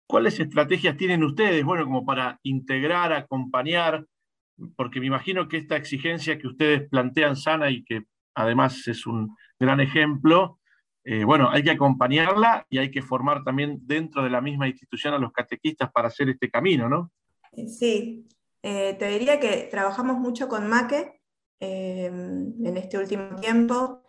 ¿Cuáles 0.07 0.39
estrategias 0.39 0.97
tienen 0.97 1.23
ustedes, 1.23 1.63
bueno, 1.63 1.83
como 1.85 2.05
para 2.05 2.39
integrar, 2.43 3.11
acompañar? 3.11 4.05
Porque 4.75 4.99
me 4.99 5.07
imagino 5.07 5.47
que 5.47 5.57
esta 5.57 5.75
exigencia 5.75 6.37
que 6.37 6.47
ustedes 6.47 6.87
plantean 6.89 7.35
sana 7.35 7.69
y 7.69 7.83
que 7.83 8.03
además 8.33 8.87
es 8.87 9.05
un 9.05 9.35
gran 9.59 9.79
ejemplo, 9.79 10.56
eh, 11.09 11.23
bueno, 11.23 11.49
hay 11.49 11.63
que 11.63 11.71
acompañarla 11.71 12.65
y 12.69 12.79
hay 12.79 12.91
que 12.91 13.01
formar 13.01 13.43
también 13.43 13.79
dentro 13.83 14.23
de 14.23 14.29
la 14.29 14.41
misma 14.41 14.67
institución 14.67 15.13
a 15.13 15.17
los 15.17 15.31
catequistas 15.31 15.91
para 15.91 16.09
hacer 16.09 16.29
este 16.29 16.49
camino, 16.49 16.89
¿no? 16.89 17.11
Sí, 17.67 18.27
eh, 18.61 18.95
te 18.99 19.07
diría 19.07 19.39
que 19.39 19.69
trabajamos 19.71 20.17
mucho 20.17 20.47
con 20.47 20.67
MACE 20.67 21.21
en 21.59 22.77
este 22.77 22.97
último 22.97 23.35
tiempo. 23.37 24.03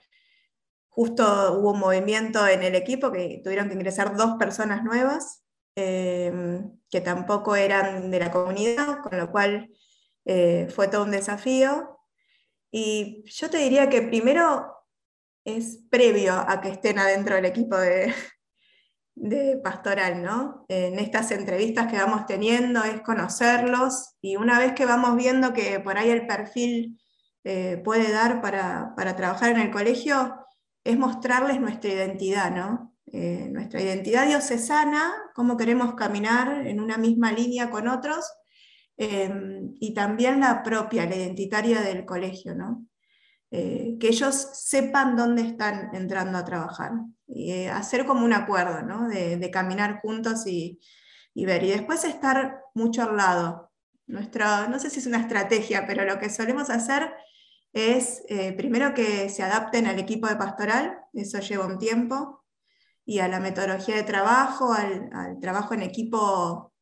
Justo 0.98 1.58
hubo 1.60 1.74
un 1.74 1.78
movimiento 1.78 2.44
en 2.48 2.64
el 2.64 2.74
equipo 2.74 3.12
que 3.12 3.40
tuvieron 3.44 3.68
que 3.68 3.74
ingresar 3.74 4.16
dos 4.16 4.34
personas 4.36 4.82
nuevas, 4.82 5.44
eh, 5.76 6.60
que 6.90 7.00
tampoco 7.00 7.54
eran 7.54 8.10
de 8.10 8.18
la 8.18 8.32
comunidad, 8.32 9.00
con 9.02 9.16
lo 9.16 9.30
cual 9.30 9.70
eh, 10.24 10.66
fue 10.74 10.88
todo 10.88 11.04
un 11.04 11.12
desafío. 11.12 12.00
Y 12.72 13.22
yo 13.26 13.48
te 13.48 13.58
diría 13.58 13.88
que 13.88 14.02
primero 14.02 14.77
es 15.56 15.80
previo 15.90 16.34
a 16.34 16.60
que 16.60 16.70
estén 16.70 16.98
adentro 16.98 17.34
del 17.36 17.46
equipo 17.46 17.76
de, 17.76 18.14
pastoral, 19.64 20.22
¿no? 20.22 20.64
En 20.68 20.98
estas 20.98 21.30
entrevistas 21.32 21.88
que 21.88 21.96
vamos 21.96 22.26
teniendo 22.26 22.84
es 22.84 23.00
conocerlos 23.00 24.16
y 24.20 24.36
una 24.36 24.58
vez 24.58 24.74
que 24.74 24.86
vamos 24.86 25.16
viendo 25.16 25.52
que 25.52 25.80
por 25.80 25.98
ahí 25.98 26.10
el 26.10 26.26
perfil 26.26 27.00
eh, 27.44 27.80
puede 27.84 28.12
dar 28.12 28.40
para, 28.40 28.94
para, 28.96 29.16
trabajar 29.16 29.50
en 29.50 29.60
el 29.60 29.70
colegio, 29.70 30.36
es 30.84 30.96
mostrarles 30.96 31.60
nuestra 31.60 31.90
identidad, 31.90 32.54
¿no? 32.54 32.94
Eh, 33.12 33.48
nuestra 33.50 33.80
identidad 33.80 34.26
diocesana, 34.26 35.14
cómo 35.34 35.56
queremos 35.56 35.94
caminar 35.94 36.66
en 36.66 36.78
una 36.78 36.98
misma 36.98 37.32
línea 37.32 37.70
con 37.70 37.88
otros, 37.88 38.30
em, 38.96 39.74
y 39.80 39.94
también 39.94 40.40
la 40.40 40.62
propia, 40.62 41.06
la 41.06 41.16
identitaria 41.16 41.80
del 41.80 42.04
colegio, 42.04 42.54
¿no? 42.54 42.86
Eh, 43.50 43.96
que 43.98 44.08
ellos 44.08 44.34
sepan 44.52 45.16
dónde 45.16 45.40
están 45.40 45.94
entrando 45.94 46.36
a 46.36 46.44
trabajar, 46.44 46.92
y 47.26 47.52
eh, 47.52 47.70
hacer 47.70 48.04
como 48.04 48.24
un 48.24 48.34
acuerdo, 48.34 48.82
¿no? 48.82 49.08
de, 49.08 49.50
caminar 49.50 50.00
juntos 50.02 50.46
y, 50.46 50.78
ver, 51.34 51.62
y 51.62 51.70
después 51.70 52.04
estar 52.04 52.60
mucho 52.74 53.02
al 53.02 53.16
lado. 53.16 53.70
Nuestra, 54.06 54.68
no 54.68 54.78
sé 54.78 54.90
si 54.90 55.00
es 55.00 55.06
una 55.06 55.20
estrategia, 55.20 55.86
pero 55.86 56.04
lo 56.04 56.18
que 56.18 56.28
solemos 56.30 56.68
hacer 56.68 57.10
es 57.72 58.22
eh, 58.28 58.52
primero 58.52 58.92
que 58.94 59.28
se 59.30 59.42
adapten 59.42 59.86
al 59.86 59.98
equipo 59.98 60.26
de 60.28 60.36
pastoral, 60.36 60.98
eso 61.14 61.38
lleva 61.40 61.66
un 61.66 61.78
tiempo, 61.78 62.44
y 63.06 63.20
a 63.20 63.28
la 63.28 63.40
metodología 63.40 63.96
de 63.96 64.02
trabajo, 64.02 64.74
al, 64.74 65.38
trabajo 65.40 65.72
en 65.72 65.82
equipo, 65.82 66.74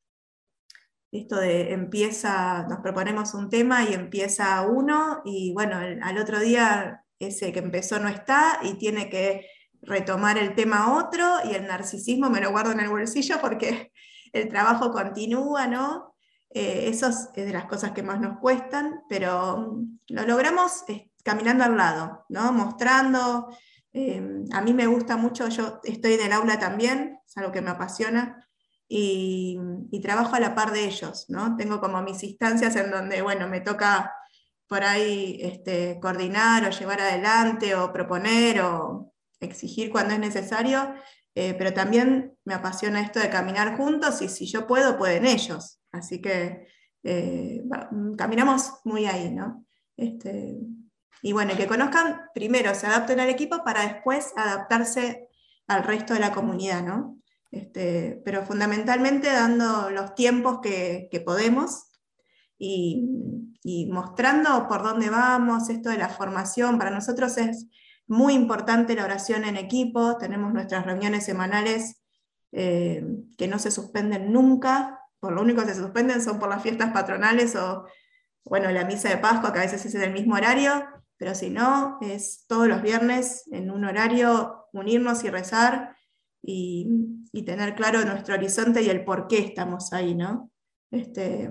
esto 1.20 1.37
de 1.37 1.73
empieza, 1.73 2.66
nos 2.68 2.80
proponemos 2.80 3.35
un 3.35 3.49
tema 3.49 3.85
y 3.85 3.94
empieza 3.94 4.62
uno, 4.62 5.23
y 5.25 5.52
bueno, 5.52 5.76
al 5.76 6.18
otro 6.18 6.40
día 6.40 7.04
ese 7.18 7.52
que 7.52 7.61
empezó 7.61 7.99
no 7.99 8.08
está 8.08 8.61
y 8.62 8.75
tiene 8.75 9.08
que 9.08 9.46
retomar 9.82 10.38
el 10.38 10.54
tema 10.54 10.99
otro, 10.99 11.25
y 11.44 11.54
el 11.54 11.66
narcisismo 11.66 12.30
me 12.30 12.40
lo 12.40 12.50
guardo 12.50 12.73
en 12.73 12.80
el 12.80 12.88
bolsillo 12.88 13.37
porque 13.40 13.92
el 14.32 14.49
trabajo 14.49 14.90
continúa, 14.90 15.66
¿no? 15.66 16.14
Eh, 16.50 16.88
eso 16.88 17.08
es, 17.08 17.32
de 17.35 17.52
las 17.52 17.66
cosas 17.66 17.92
que 17.92 18.02
más 18.02 18.20
nos 18.20 18.38
cuestan, 18.38 19.02
pero 19.08 19.58
mm, 19.58 19.99
lo 20.08 20.26
logramos 20.26 20.85
caminando 21.23 21.64
al 21.64 21.76
lado, 21.76 22.25
¿no? 22.28 22.52
mostrando. 22.52 23.49
Eh, 23.92 24.44
a 24.52 24.61
mí 24.61 24.73
me 24.73 24.87
gusta 24.87 25.16
mucho, 25.16 25.49
yo 25.49 25.80
estoy 25.85 26.14
en 26.14 26.26
el 26.26 26.32
aula 26.32 26.58
también, 26.58 27.18
es 27.26 27.37
algo 27.37 27.52
que 27.52 27.62
me 27.62 27.70
apasiona, 27.70 28.46
y, 28.88 29.59
trabajo 30.02 30.37
a 30.37 30.40
la 30.40 30.55
par 30.55 30.73
de 30.73 30.85
ellos. 30.85 31.26
¿no? 31.28 31.57
Tengo 31.57 31.81
como 31.81 32.00
mis 32.02 32.23
instancias 32.23 32.76
en 32.76 32.90
donde 32.90 33.23
bueno, 33.23 33.49
me 33.49 33.61
toca 33.61 34.14
por 34.69 34.85
ahí 34.85 35.38
este, 35.40 35.99
coordinar 36.00 36.64
o 36.64 36.71
llevar 36.71 37.00
adelante 37.00 37.75
o 37.75 37.93
proponer 37.93 38.61
o 38.61 39.12
exigir 39.40 39.90
cuando 39.90 40.14
es 40.14 40.21
necesario, 40.21 40.95
pero 41.35 41.75
también 41.75 42.35
me 42.45 42.55
apasiona 42.55 43.00
esto 43.00 43.21
de 43.21 43.28
caminar 43.28 43.76
juntos 43.76 44.23
y 44.23 44.28
si 44.28 44.47
yo 44.47 44.66
puedo, 44.66 44.97
pueden 44.97 45.26
ellos. 45.26 45.81
Así 45.93 46.21
que 46.21 46.66
eh, 47.02 47.62
caminamos 48.19 48.81
muy 48.85 49.07
ahí, 49.07 49.31
¿no? 49.31 49.64
Este, 49.97 50.59
y 51.23 51.33
bueno, 51.33 51.57
que 51.57 51.66
conozcan, 51.69 52.23
primero 52.35 52.75
se 52.75 52.88
adapten 52.88 53.21
al 53.21 53.28
equipo 53.28 53.62
para 53.64 53.83
después 53.83 54.33
adaptarse 54.37 55.28
al 55.69 55.85
resto 55.85 56.14
de 56.14 56.21
la 56.21 56.33
comunidad, 56.33 56.83
¿no? 56.83 57.19
Este, 57.50 58.21
pero 58.25 58.45
fundamentalmente 58.45 59.33
dando 59.33 59.91
los 59.91 60.15
tiempos 60.15 60.61
que, 60.61 61.23
podemos 61.25 61.91
y, 62.59 63.88
mostrando 63.91 64.69
por 64.69 64.83
dónde 64.83 65.11
vamos, 65.11 65.69
esto 65.69 65.91
de 65.91 65.99
la 65.99 66.09
formación. 66.09 66.79
Para 66.79 66.91
nosotros 66.91 67.37
es 67.38 67.67
muy 68.07 68.35
importante 68.35 68.95
la 68.95 69.05
oración 69.05 69.45
en 69.45 69.57
equipo, 69.57 70.17
tenemos 70.19 70.53
nuestras 70.53 70.87
reuniones 70.87 71.25
semanales 71.25 72.03
eh, 72.53 73.05
que 73.37 73.49
no 73.49 73.59
se 73.59 73.71
suspenden 73.71 74.33
nunca, 74.33 75.00
por 75.19 75.33
lo 75.33 75.43
único 75.43 75.62
que 75.62 75.75
se 75.75 75.81
suspenden 75.81 76.23
son 76.23 76.38
por 76.38 76.49
las 76.49 76.62
fiestas 76.62 76.93
patronales 76.93 77.57
o, 77.57 77.87
bueno, 78.45 78.71
la 78.71 78.85
misa 78.85 79.09
de 79.09 79.17
Pascua, 79.17 79.53
que 79.53 79.59
a 79.59 79.62
veces 79.62 79.85
es 79.85 79.95
en 79.95 80.03
el 80.03 80.12
mismo 80.12 80.37
horario, 80.37 80.87
pero 81.17 81.35
si 81.35 81.50
no, 81.50 81.99
es 82.00 82.45
todos 82.47 82.69
los 82.69 82.83
viernes 82.83 83.45
en 83.50 83.71
un 83.71 83.85
horario 83.85 84.69
unirnos 84.73 85.25
y 85.25 85.31
rezar 85.31 85.96
y, 86.47 87.43
tener 87.45 87.75
claro 87.75 88.05
nuestro 88.05 88.35
horizonte 88.35 88.83
y 88.83 88.88
el 88.88 89.05
por 89.05 89.29
qué 89.29 89.38
estamos 89.38 89.93
ahí, 89.93 90.15
¿no? 90.15 90.50
Este, 90.91 91.50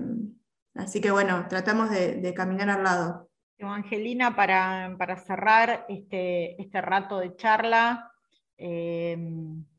así 0.74 1.00
que 1.00 1.10
bueno, 1.10 1.46
tratamos 1.48 1.90
de, 1.90 2.34
caminar 2.34 2.70
al 2.70 2.82
lado. 2.82 3.30
Evangelina, 3.56 4.34
para, 4.34 5.16
cerrar 5.18 5.86
este, 5.88 6.60
este 6.60 6.80
rato 6.80 7.20
de 7.20 7.36
charla, 7.36 8.10
eh, 8.58 9.16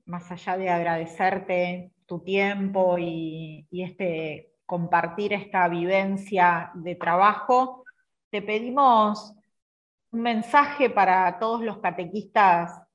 más 0.06 0.32
allá 0.32 0.58
de 0.58 0.70
agradecerte 0.70 1.92
tu 2.06 2.24
tiempo 2.24 2.98
y, 2.98 3.68
este 3.72 4.54
compartir 4.66 5.32
esta 5.32 5.68
vivencia 5.70 6.72
de 6.74 6.96
trabajo, 6.96 7.86
te 8.30 8.42
pedimos 8.42 9.34
un 10.12 10.22
mensaje 10.22 10.90
para 10.90 11.40
todos 11.40 11.64
los 11.64 11.78
catequistas 11.78 12.87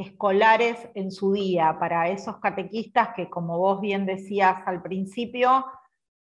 escolares 0.00 0.88
en 0.94 1.10
su 1.10 1.32
día, 1.32 1.76
para 1.78 2.08
esos 2.08 2.38
catequistas 2.38 3.10
que, 3.14 3.28
como 3.28 3.58
vos 3.58 3.80
bien 3.80 4.06
decías 4.06 4.66
al 4.66 4.82
principio, 4.82 5.66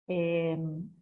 eh, 0.08 0.58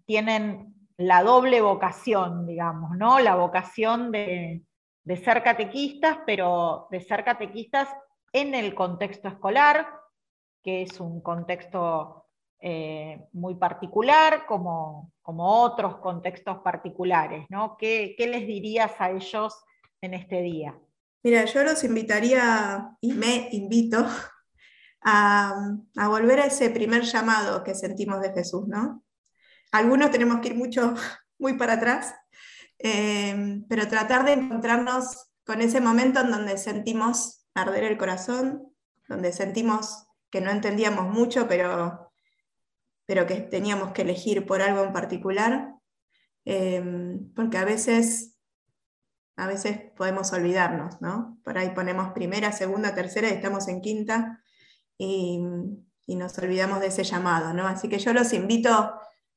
tienen 0.06 0.76
la 0.98 1.24
doble 1.24 1.62
vocación, 1.62 2.46
digamos, 2.46 2.98
¿no? 2.98 3.20
La 3.20 3.36
vocación 3.36 4.12
de, 4.12 4.64
de 5.04 5.18
ser 5.18 5.44
catequistas, 5.44 6.20
pero 6.26 6.88
de 6.92 7.02
ser 7.02 7.24
catequistas 7.24 7.90
en 8.32 8.54
el 8.54 8.76
contexto 8.76 9.28
escolar, 9.28 9.88
que 10.64 10.84
es 10.84 11.00
un 11.00 11.22
contexto 11.22 12.26
eh, 12.60 13.28
muy 13.34 13.56
particular, 13.56 14.46
como, 14.46 15.12
como, 15.22 15.62
otros 15.62 15.98
contextos 15.98 16.58
particulares. 16.60 17.46
¿no? 17.50 17.78
¿Qué, 17.78 18.16
¿Qué 18.18 18.28
les 18.28 18.46
dirías 18.46 19.00
a 19.00 19.12
ellos 19.12 19.64
en 20.02 20.14
este 20.14 20.42
día? 20.42 20.78
Mira, 21.24 21.46
yo 21.46 21.64
los 21.64 21.84
invitaría 21.84 22.90
y 23.02 23.14
me 23.14 23.50
invito 23.52 24.06
a, 25.02 25.78
volver 26.08 26.40
a 26.40 26.46
ese 26.46 26.70
primer 26.70 27.04
llamado 27.04 27.64
que 27.64 27.76
sentimos 27.76 28.22
de 28.22 28.34
Jesús, 28.34 28.68
¿no? 28.68 29.04
Algunos 29.72 30.12
tenemos 30.12 30.40
que 30.42 30.50
ir 30.50 30.56
mucho, 30.56 30.94
muy 31.40 31.54
para 31.54 31.74
atrás, 31.74 32.14
eh, 32.80 33.62
pero 33.68 33.88
tratar 33.88 34.26
de 34.26 34.34
encontrarnos 34.34 35.30
con 35.46 35.62
ese 35.62 35.82
momento 35.82 36.20
en 36.22 36.32
donde 36.32 36.58
sentimos 36.58 37.46
arder 37.54 37.86
el 37.86 37.98
corazón, 37.98 38.74
donde 39.08 39.32
sentimos 39.32 40.08
que 40.30 40.42
no 40.42 40.52
entendíamos 40.52 41.08
mucho, 41.08 41.48
pero, 41.48 42.12
pero 43.06 43.26
que 43.26 43.42
teníamos 43.42 43.94
que 43.94 44.02
elegir 44.02 44.46
por 44.46 44.62
algo 44.62 44.84
en 44.84 44.94
particular, 44.94 45.74
eh, 46.46 46.84
porque 47.36 47.58
a 47.58 47.66
veces, 47.66 48.37
a 49.38 49.48
veces 49.48 49.80
podemos 49.96 50.34
olvidarnos, 50.34 51.02
¿no? 51.02 51.40
Por 51.44 51.58
ahí 51.58 51.70
ponemos 51.70 52.12
primera, 52.12 52.52
segunda, 52.52 52.94
tercera 52.94 53.30
y 53.30 53.34
estamos 53.34 53.68
en 53.68 53.82
quinta 53.82 54.44
y, 54.98 55.40
y 56.06 56.16
nos 56.16 56.38
olvidamos 56.38 56.80
de 56.82 56.88
ese 56.88 57.04
llamado, 57.04 57.54
¿no? 57.54 57.68
Así 57.68 57.88
que 57.88 58.00
yo 58.00 58.14
los 58.14 58.34
invito 58.34 58.94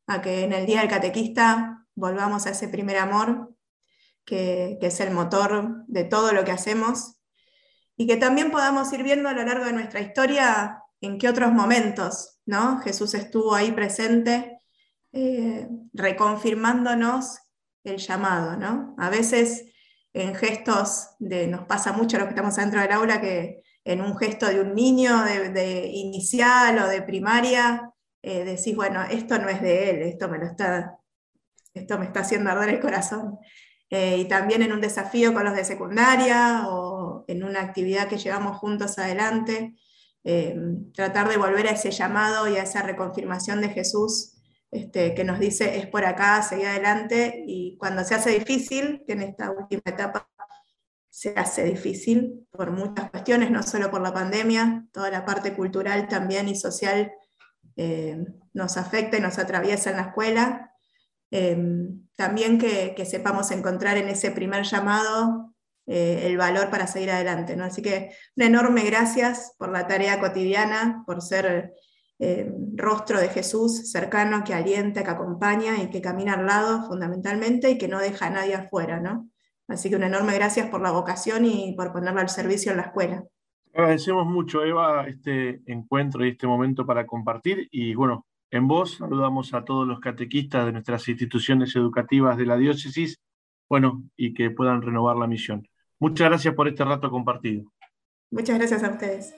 a 0.07 0.21
que 0.21 0.45
en 0.45 0.53
el 0.53 0.67
Día 0.67 0.81
del 0.81 0.91
Catequista 0.91 1.87
volvamos 1.95 2.47
a 2.47 2.51
ese 2.51 2.69
primer 2.69 2.97
amor, 2.97 3.55
que, 4.25 4.79
que, 4.81 4.89
es 4.89 5.01
el 5.01 5.13
motor 5.13 5.85
de 5.87 6.05
todo 6.05 6.33
lo 6.33 6.45
que 6.45 6.53
hacemos, 6.53 7.21
y 7.97 8.07
que 8.07 8.17
también 8.17 8.51
podamos 8.51 8.93
ir 8.93 9.03
viendo 9.03 9.29
a 9.29 9.35
lo 9.35 9.45
largo 9.45 9.67
de 9.67 9.73
nuestra 9.73 10.01
historia 10.01 10.83
en 11.01 11.19
qué 11.19 11.29
otros 11.29 11.53
momentos 11.53 12.41
¿no? 12.51 12.81
Jesús 12.81 13.15
estuvo 13.15 13.55
ahí 13.55 13.71
presente, 13.71 14.59
eh, 15.13 15.69
reconfirmándonos 15.93 17.39
el 17.85 17.99
llamado. 17.99 18.57
¿no? 18.57 18.95
A 18.99 19.09
veces 19.09 19.73
en 20.13 20.35
gestos, 20.35 21.11
de, 21.19 21.47
nos 21.47 21.67
pasa 21.67 21.93
mucho 21.93 22.17
a 22.17 22.21
los 22.21 22.29
que 22.29 22.35
estamos 22.35 22.57
dentro 22.57 22.81
del 22.81 22.93
aula, 22.93 23.21
que 23.21 23.63
en 23.85 24.01
un 24.01 24.17
gesto 24.17 24.47
de 24.47 24.61
un 24.61 24.75
niño 24.75 25.23
de, 25.25 25.91
inicial 25.93 26.79
o 26.79 26.89
de 26.89 27.03
primaria, 27.03 27.93
eh, 28.23 28.45
decís, 28.45 28.77
bueno, 28.77 29.03
esto 29.05 29.39
no 29.39 29.49
es 29.49 29.63
de 29.63 29.91
él, 29.91 30.03
esto 30.03 30.29
me 30.29 30.39
lo 30.39 30.47
está, 30.47 30.99
esto 31.75 31.99
me 31.99 32.07
está 32.07 32.21
haciendo 32.21 32.51
arder 32.51 32.71
el 32.71 32.81
corazón. 32.81 33.39
Eh, 33.89 34.19
y 34.19 34.25
también 34.27 34.63
en 34.63 34.73
un 34.73 34.81
desafío 34.81 35.35
con 35.35 35.45
los 35.45 35.55
de 35.55 35.65
secundaria 35.65 36.69
o 36.69 37.25
en 37.27 37.43
una 37.43 37.61
actividad 37.61 38.09
que 38.09 38.19
llevamos 38.19 38.59
juntos 38.59 38.99
adelante, 38.99 39.75
eh, 40.23 40.55
tratar 40.95 41.29
de 41.29 41.39
volver 41.39 41.67
a 41.67 41.73
ese 41.73 41.91
llamado 41.91 42.47
y 42.47 42.57
a 42.57 42.63
esa 42.63 42.83
reconfirmación 42.83 43.61
de 43.61 43.71
Jesús 43.71 44.40
este, 44.71 45.15
que 45.15 45.25
nos 45.25 45.39
dice 45.39 45.79
es 45.79 45.87
por 45.87 46.05
acá, 46.05 46.43
seguir 46.43 46.67
adelante, 46.67 47.43
y 47.47 47.77
cuando 47.79 48.05
se 48.05 48.15
hace 48.15 48.31
difícil, 48.31 49.03
que 49.07 49.15
en 49.15 49.23
esta 49.23 49.51
última 49.51 49.83
etapa 49.85 50.29
se 51.09 51.31
hace 51.37 51.65
difícil 51.65 52.47
por 52.51 52.71
muchas 52.71 53.11
cuestiones, 53.11 53.51
no 53.51 53.63
solo 53.63 53.91
por 53.91 54.01
la 54.01 54.15
pandemia, 54.15 54.87
toda 54.93 55.11
la 55.11 55.25
parte 55.25 55.55
cultural 55.55 56.09
también 56.09 56.49
y 56.49 56.55
social 56.55 57.13
eh, 57.77 58.25
nos 58.55 58.77
afecta 58.77 59.17
y 59.17 59.21
nos 59.21 59.39
atraviesa 59.39 59.91
en 59.91 59.97
la 59.97 60.03
escuela. 60.03 60.75
Eh, 61.33 61.57
también 62.17 62.59
que, 62.59 62.95
que, 62.97 63.05
sepamos 63.05 63.51
encontrar 63.51 63.97
en 63.97 64.09
ese 64.09 64.31
primer 64.31 64.65
llamado 64.65 65.55
eh, 65.87 66.27
el 66.27 66.37
valor 66.37 66.71
para 66.71 66.87
seguir 66.87 67.11
adelante. 67.11 67.57
¿no? 67.57 67.65
Así 67.65 67.83
que 67.83 68.15
un 68.37 68.45
enorme 68.45 68.85
gracias 68.85 69.55
por 69.59 69.71
la 69.73 69.89
tarea 69.89 70.21
cotidiana, 70.21 71.03
por 71.05 71.21
ser 71.21 71.73
eh, 72.23 72.53
rostro 72.77 73.19
de 73.19 73.31
Jesús 73.31 73.91
cercano, 73.91 74.45
que 74.45 74.53
alienta, 74.53 75.03
que 75.03 75.11
acompaña 75.11 75.83
y 75.83 75.89
que 75.89 76.03
camina 76.03 76.35
al 76.35 76.45
lado 76.45 76.87
fundamentalmente 76.87 77.71
y 77.71 77.79
que 77.79 77.89
no 77.89 77.99
deja 77.99 78.27
a 78.27 78.31
nadie 78.31 78.55
afuera. 78.55 79.01
¿no? 79.01 79.31
Así 79.69 79.89
que 79.89 79.97
un 79.97 80.03
enorme 80.03 80.35
gracias 80.35 80.69
por 80.69 80.83
la 80.83 80.91
vocación 80.91 81.47
y 81.47 81.75
por 81.75 81.93
ponerla 81.93 82.21
al 82.21 82.29
servicio 82.29 82.73
en 82.73 82.77
la 82.77 82.85
escuela. 82.85 83.25
Agradecemos 83.73 84.27
mucho, 84.27 84.63
Eva, 84.65 85.07
este 85.09 85.63
encuentro 85.67 86.27
y 86.27 86.31
este 86.31 86.47
momento 86.47 86.85
para 86.85 87.07
compartir. 87.07 87.69
Y 87.71 87.95
bueno, 87.95 88.27
en 88.51 88.69
vos 88.69 88.97
saludamos 88.99 89.55
a 89.55 89.65
todos 89.65 89.87
los 89.87 90.01
catequistas 90.01 90.67
de 90.67 90.73
nuestras 90.73 91.09
instituciones 91.09 91.75
educativas 91.75 92.37
de 92.37 92.47
la 92.47 92.57
diócesis, 92.57 93.19
bueno, 93.69 94.03
y 94.17 94.35
que 94.35 94.51
puedan 94.51 94.83
renovar 94.83 95.17
la 95.17 95.27
misión. 95.27 95.67
Muchas 96.01 96.29
gracias 96.29 96.55
por 96.55 96.69
este 96.69 96.85
rato 96.85 97.11
compartido. 97.11 97.73
Muchas 98.31 98.59
gracias 98.59 98.83
a 98.83 98.91
ustedes. 98.91 99.35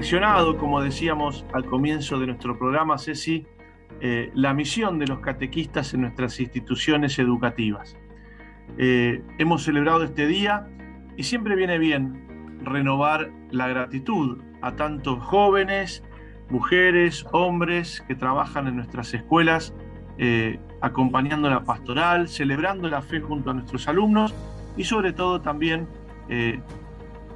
Reflexionado, 0.00 0.56
como 0.56 0.80
decíamos 0.80 1.44
al 1.52 1.66
comienzo 1.66 2.18
de 2.18 2.28
nuestro 2.28 2.58
programa, 2.58 2.96
Ceci, 2.96 3.46
eh, 4.00 4.30
la 4.32 4.54
misión 4.54 4.98
de 4.98 5.06
los 5.06 5.20
catequistas 5.20 5.92
en 5.92 6.00
nuestras 6.00 6.40
instituciones 6.40 7.18
educativas. 7.18 7.98
Eh, 8.78 9.22
hemos 9.36 9.62
celebrado 9.62 10.02
este 10.04 10.26
día 10.26 10.66
y 11.18 11.24
siempre 11.24 11.54
viene 11.54 11.76
bien 11.76 12.58
renovar 12.62 13.30
la 13.50 13.68
gratitud 13.68 14.38
a 14.62 14.74
tantos 14.74 15.22
jóvenes, 15.22 16.02
mujeres, 16.48 17.26
hombres 17.32 18.02
que 18.08 18.14
trabajan 18.14 18.68
en 18.68 18.76
nuestras 18.76 19.12
escuelas, 19.12 19.74
eh, 20.16 20.58
acompañando 20.80 21.50
la 21.50 21.62
pastoral, 21.64 22.28
celebrando 22.28 22.88
la 22.88 23.02
fe 23.02 23.20
junto 23.20 23.50
a 23.50 23.52
nuestros 23.52 23.86
alumnos 23.86 24.34
y 24.78 24.84
sobre 24.84 25.12
todo 25.12 25.42
también 25.42 25.86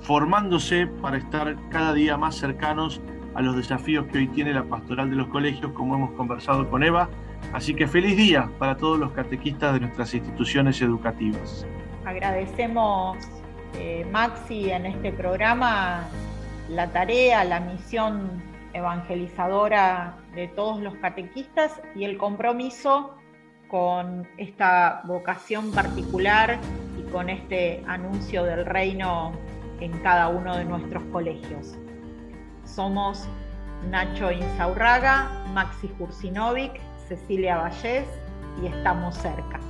formándose 0.05 0.87
para 0.87 1.17
estar 1.17 1.57
cada 1.71 1.93
día 1.95 2.17
más 2.17 2.37
cercanos 2.37 3.01
a 3.35 3.43
los 3.43 3.57
desafíos 3.57 4.07
que 4.07 4.19
hoy 4.19 4.29
tiene 4.29 4.53
la 4.53 4.63
pastoral 4.63 5.11
de 5.11 5.17
los 5.17 5.29
colegios, 5.29 5.73
como 5.73 5.97
hemos 5.97 6.13
conversado 6.13 6.69
con 6.71 6.85
Eva. 6.85 7.09
Así 7.53 7.75
que 7.75 7.87
feliz 7.87 8.17
día 8.17 8.51
para 8.59 8.77
todos 8.77 8.99
los 8.99 9.13
catequistas 9.13 9.75
de 9.75 9.81
nuestras 9.81 10.15
instituciones 10.15 10.81
educativas. 10.83 11.67
Agradecemos, 12.05 13.17
eh, 13.79 14.07
Maxi, 14.13 14.71
en 14.71 14.87
este 14.87 15.11
programa 15.13 16.05
la 16.69 16.89
tarea, 16.89 17.45
la 17.45 17.61
misión 17.61 18.43
evangelizadora 18.73 20.17
de 20.35 20.49
todos 20.49 20.81
los 20.81 20.95
catequistas 20.97 21.81
y 21.95 22.05
el 22.05 22.19
compromiso 22.19 23.15
con 23.69 24.29
esta 24.37 25.03
vocación 25.05 25.73
particular 25.73 26.59
y 26.99 27.11
con 27.11 27.31
este 27.31 27.83
anuncio 27.87 28.45
del 28.45 28.67
reino 28.67 29.33
en 29.81 29.93
cada 30.01 30.29
uno 30.29 30.57
de 30.57 30.65
nuestros 30.65 31.03
colegios. 31.05 31.77
Somos 32.65 33.29
Nacho 33.91 34.31
Insaurraga, 34.31 35.45
Maxi 35.53 35.89
Jursinovic, 35.99 36.81
Cecilia 37.09 37.59
Vallés 37.59 38.09
y 38.63 38.67
estamos 38.67 39.15
cerca. 39.17 39.61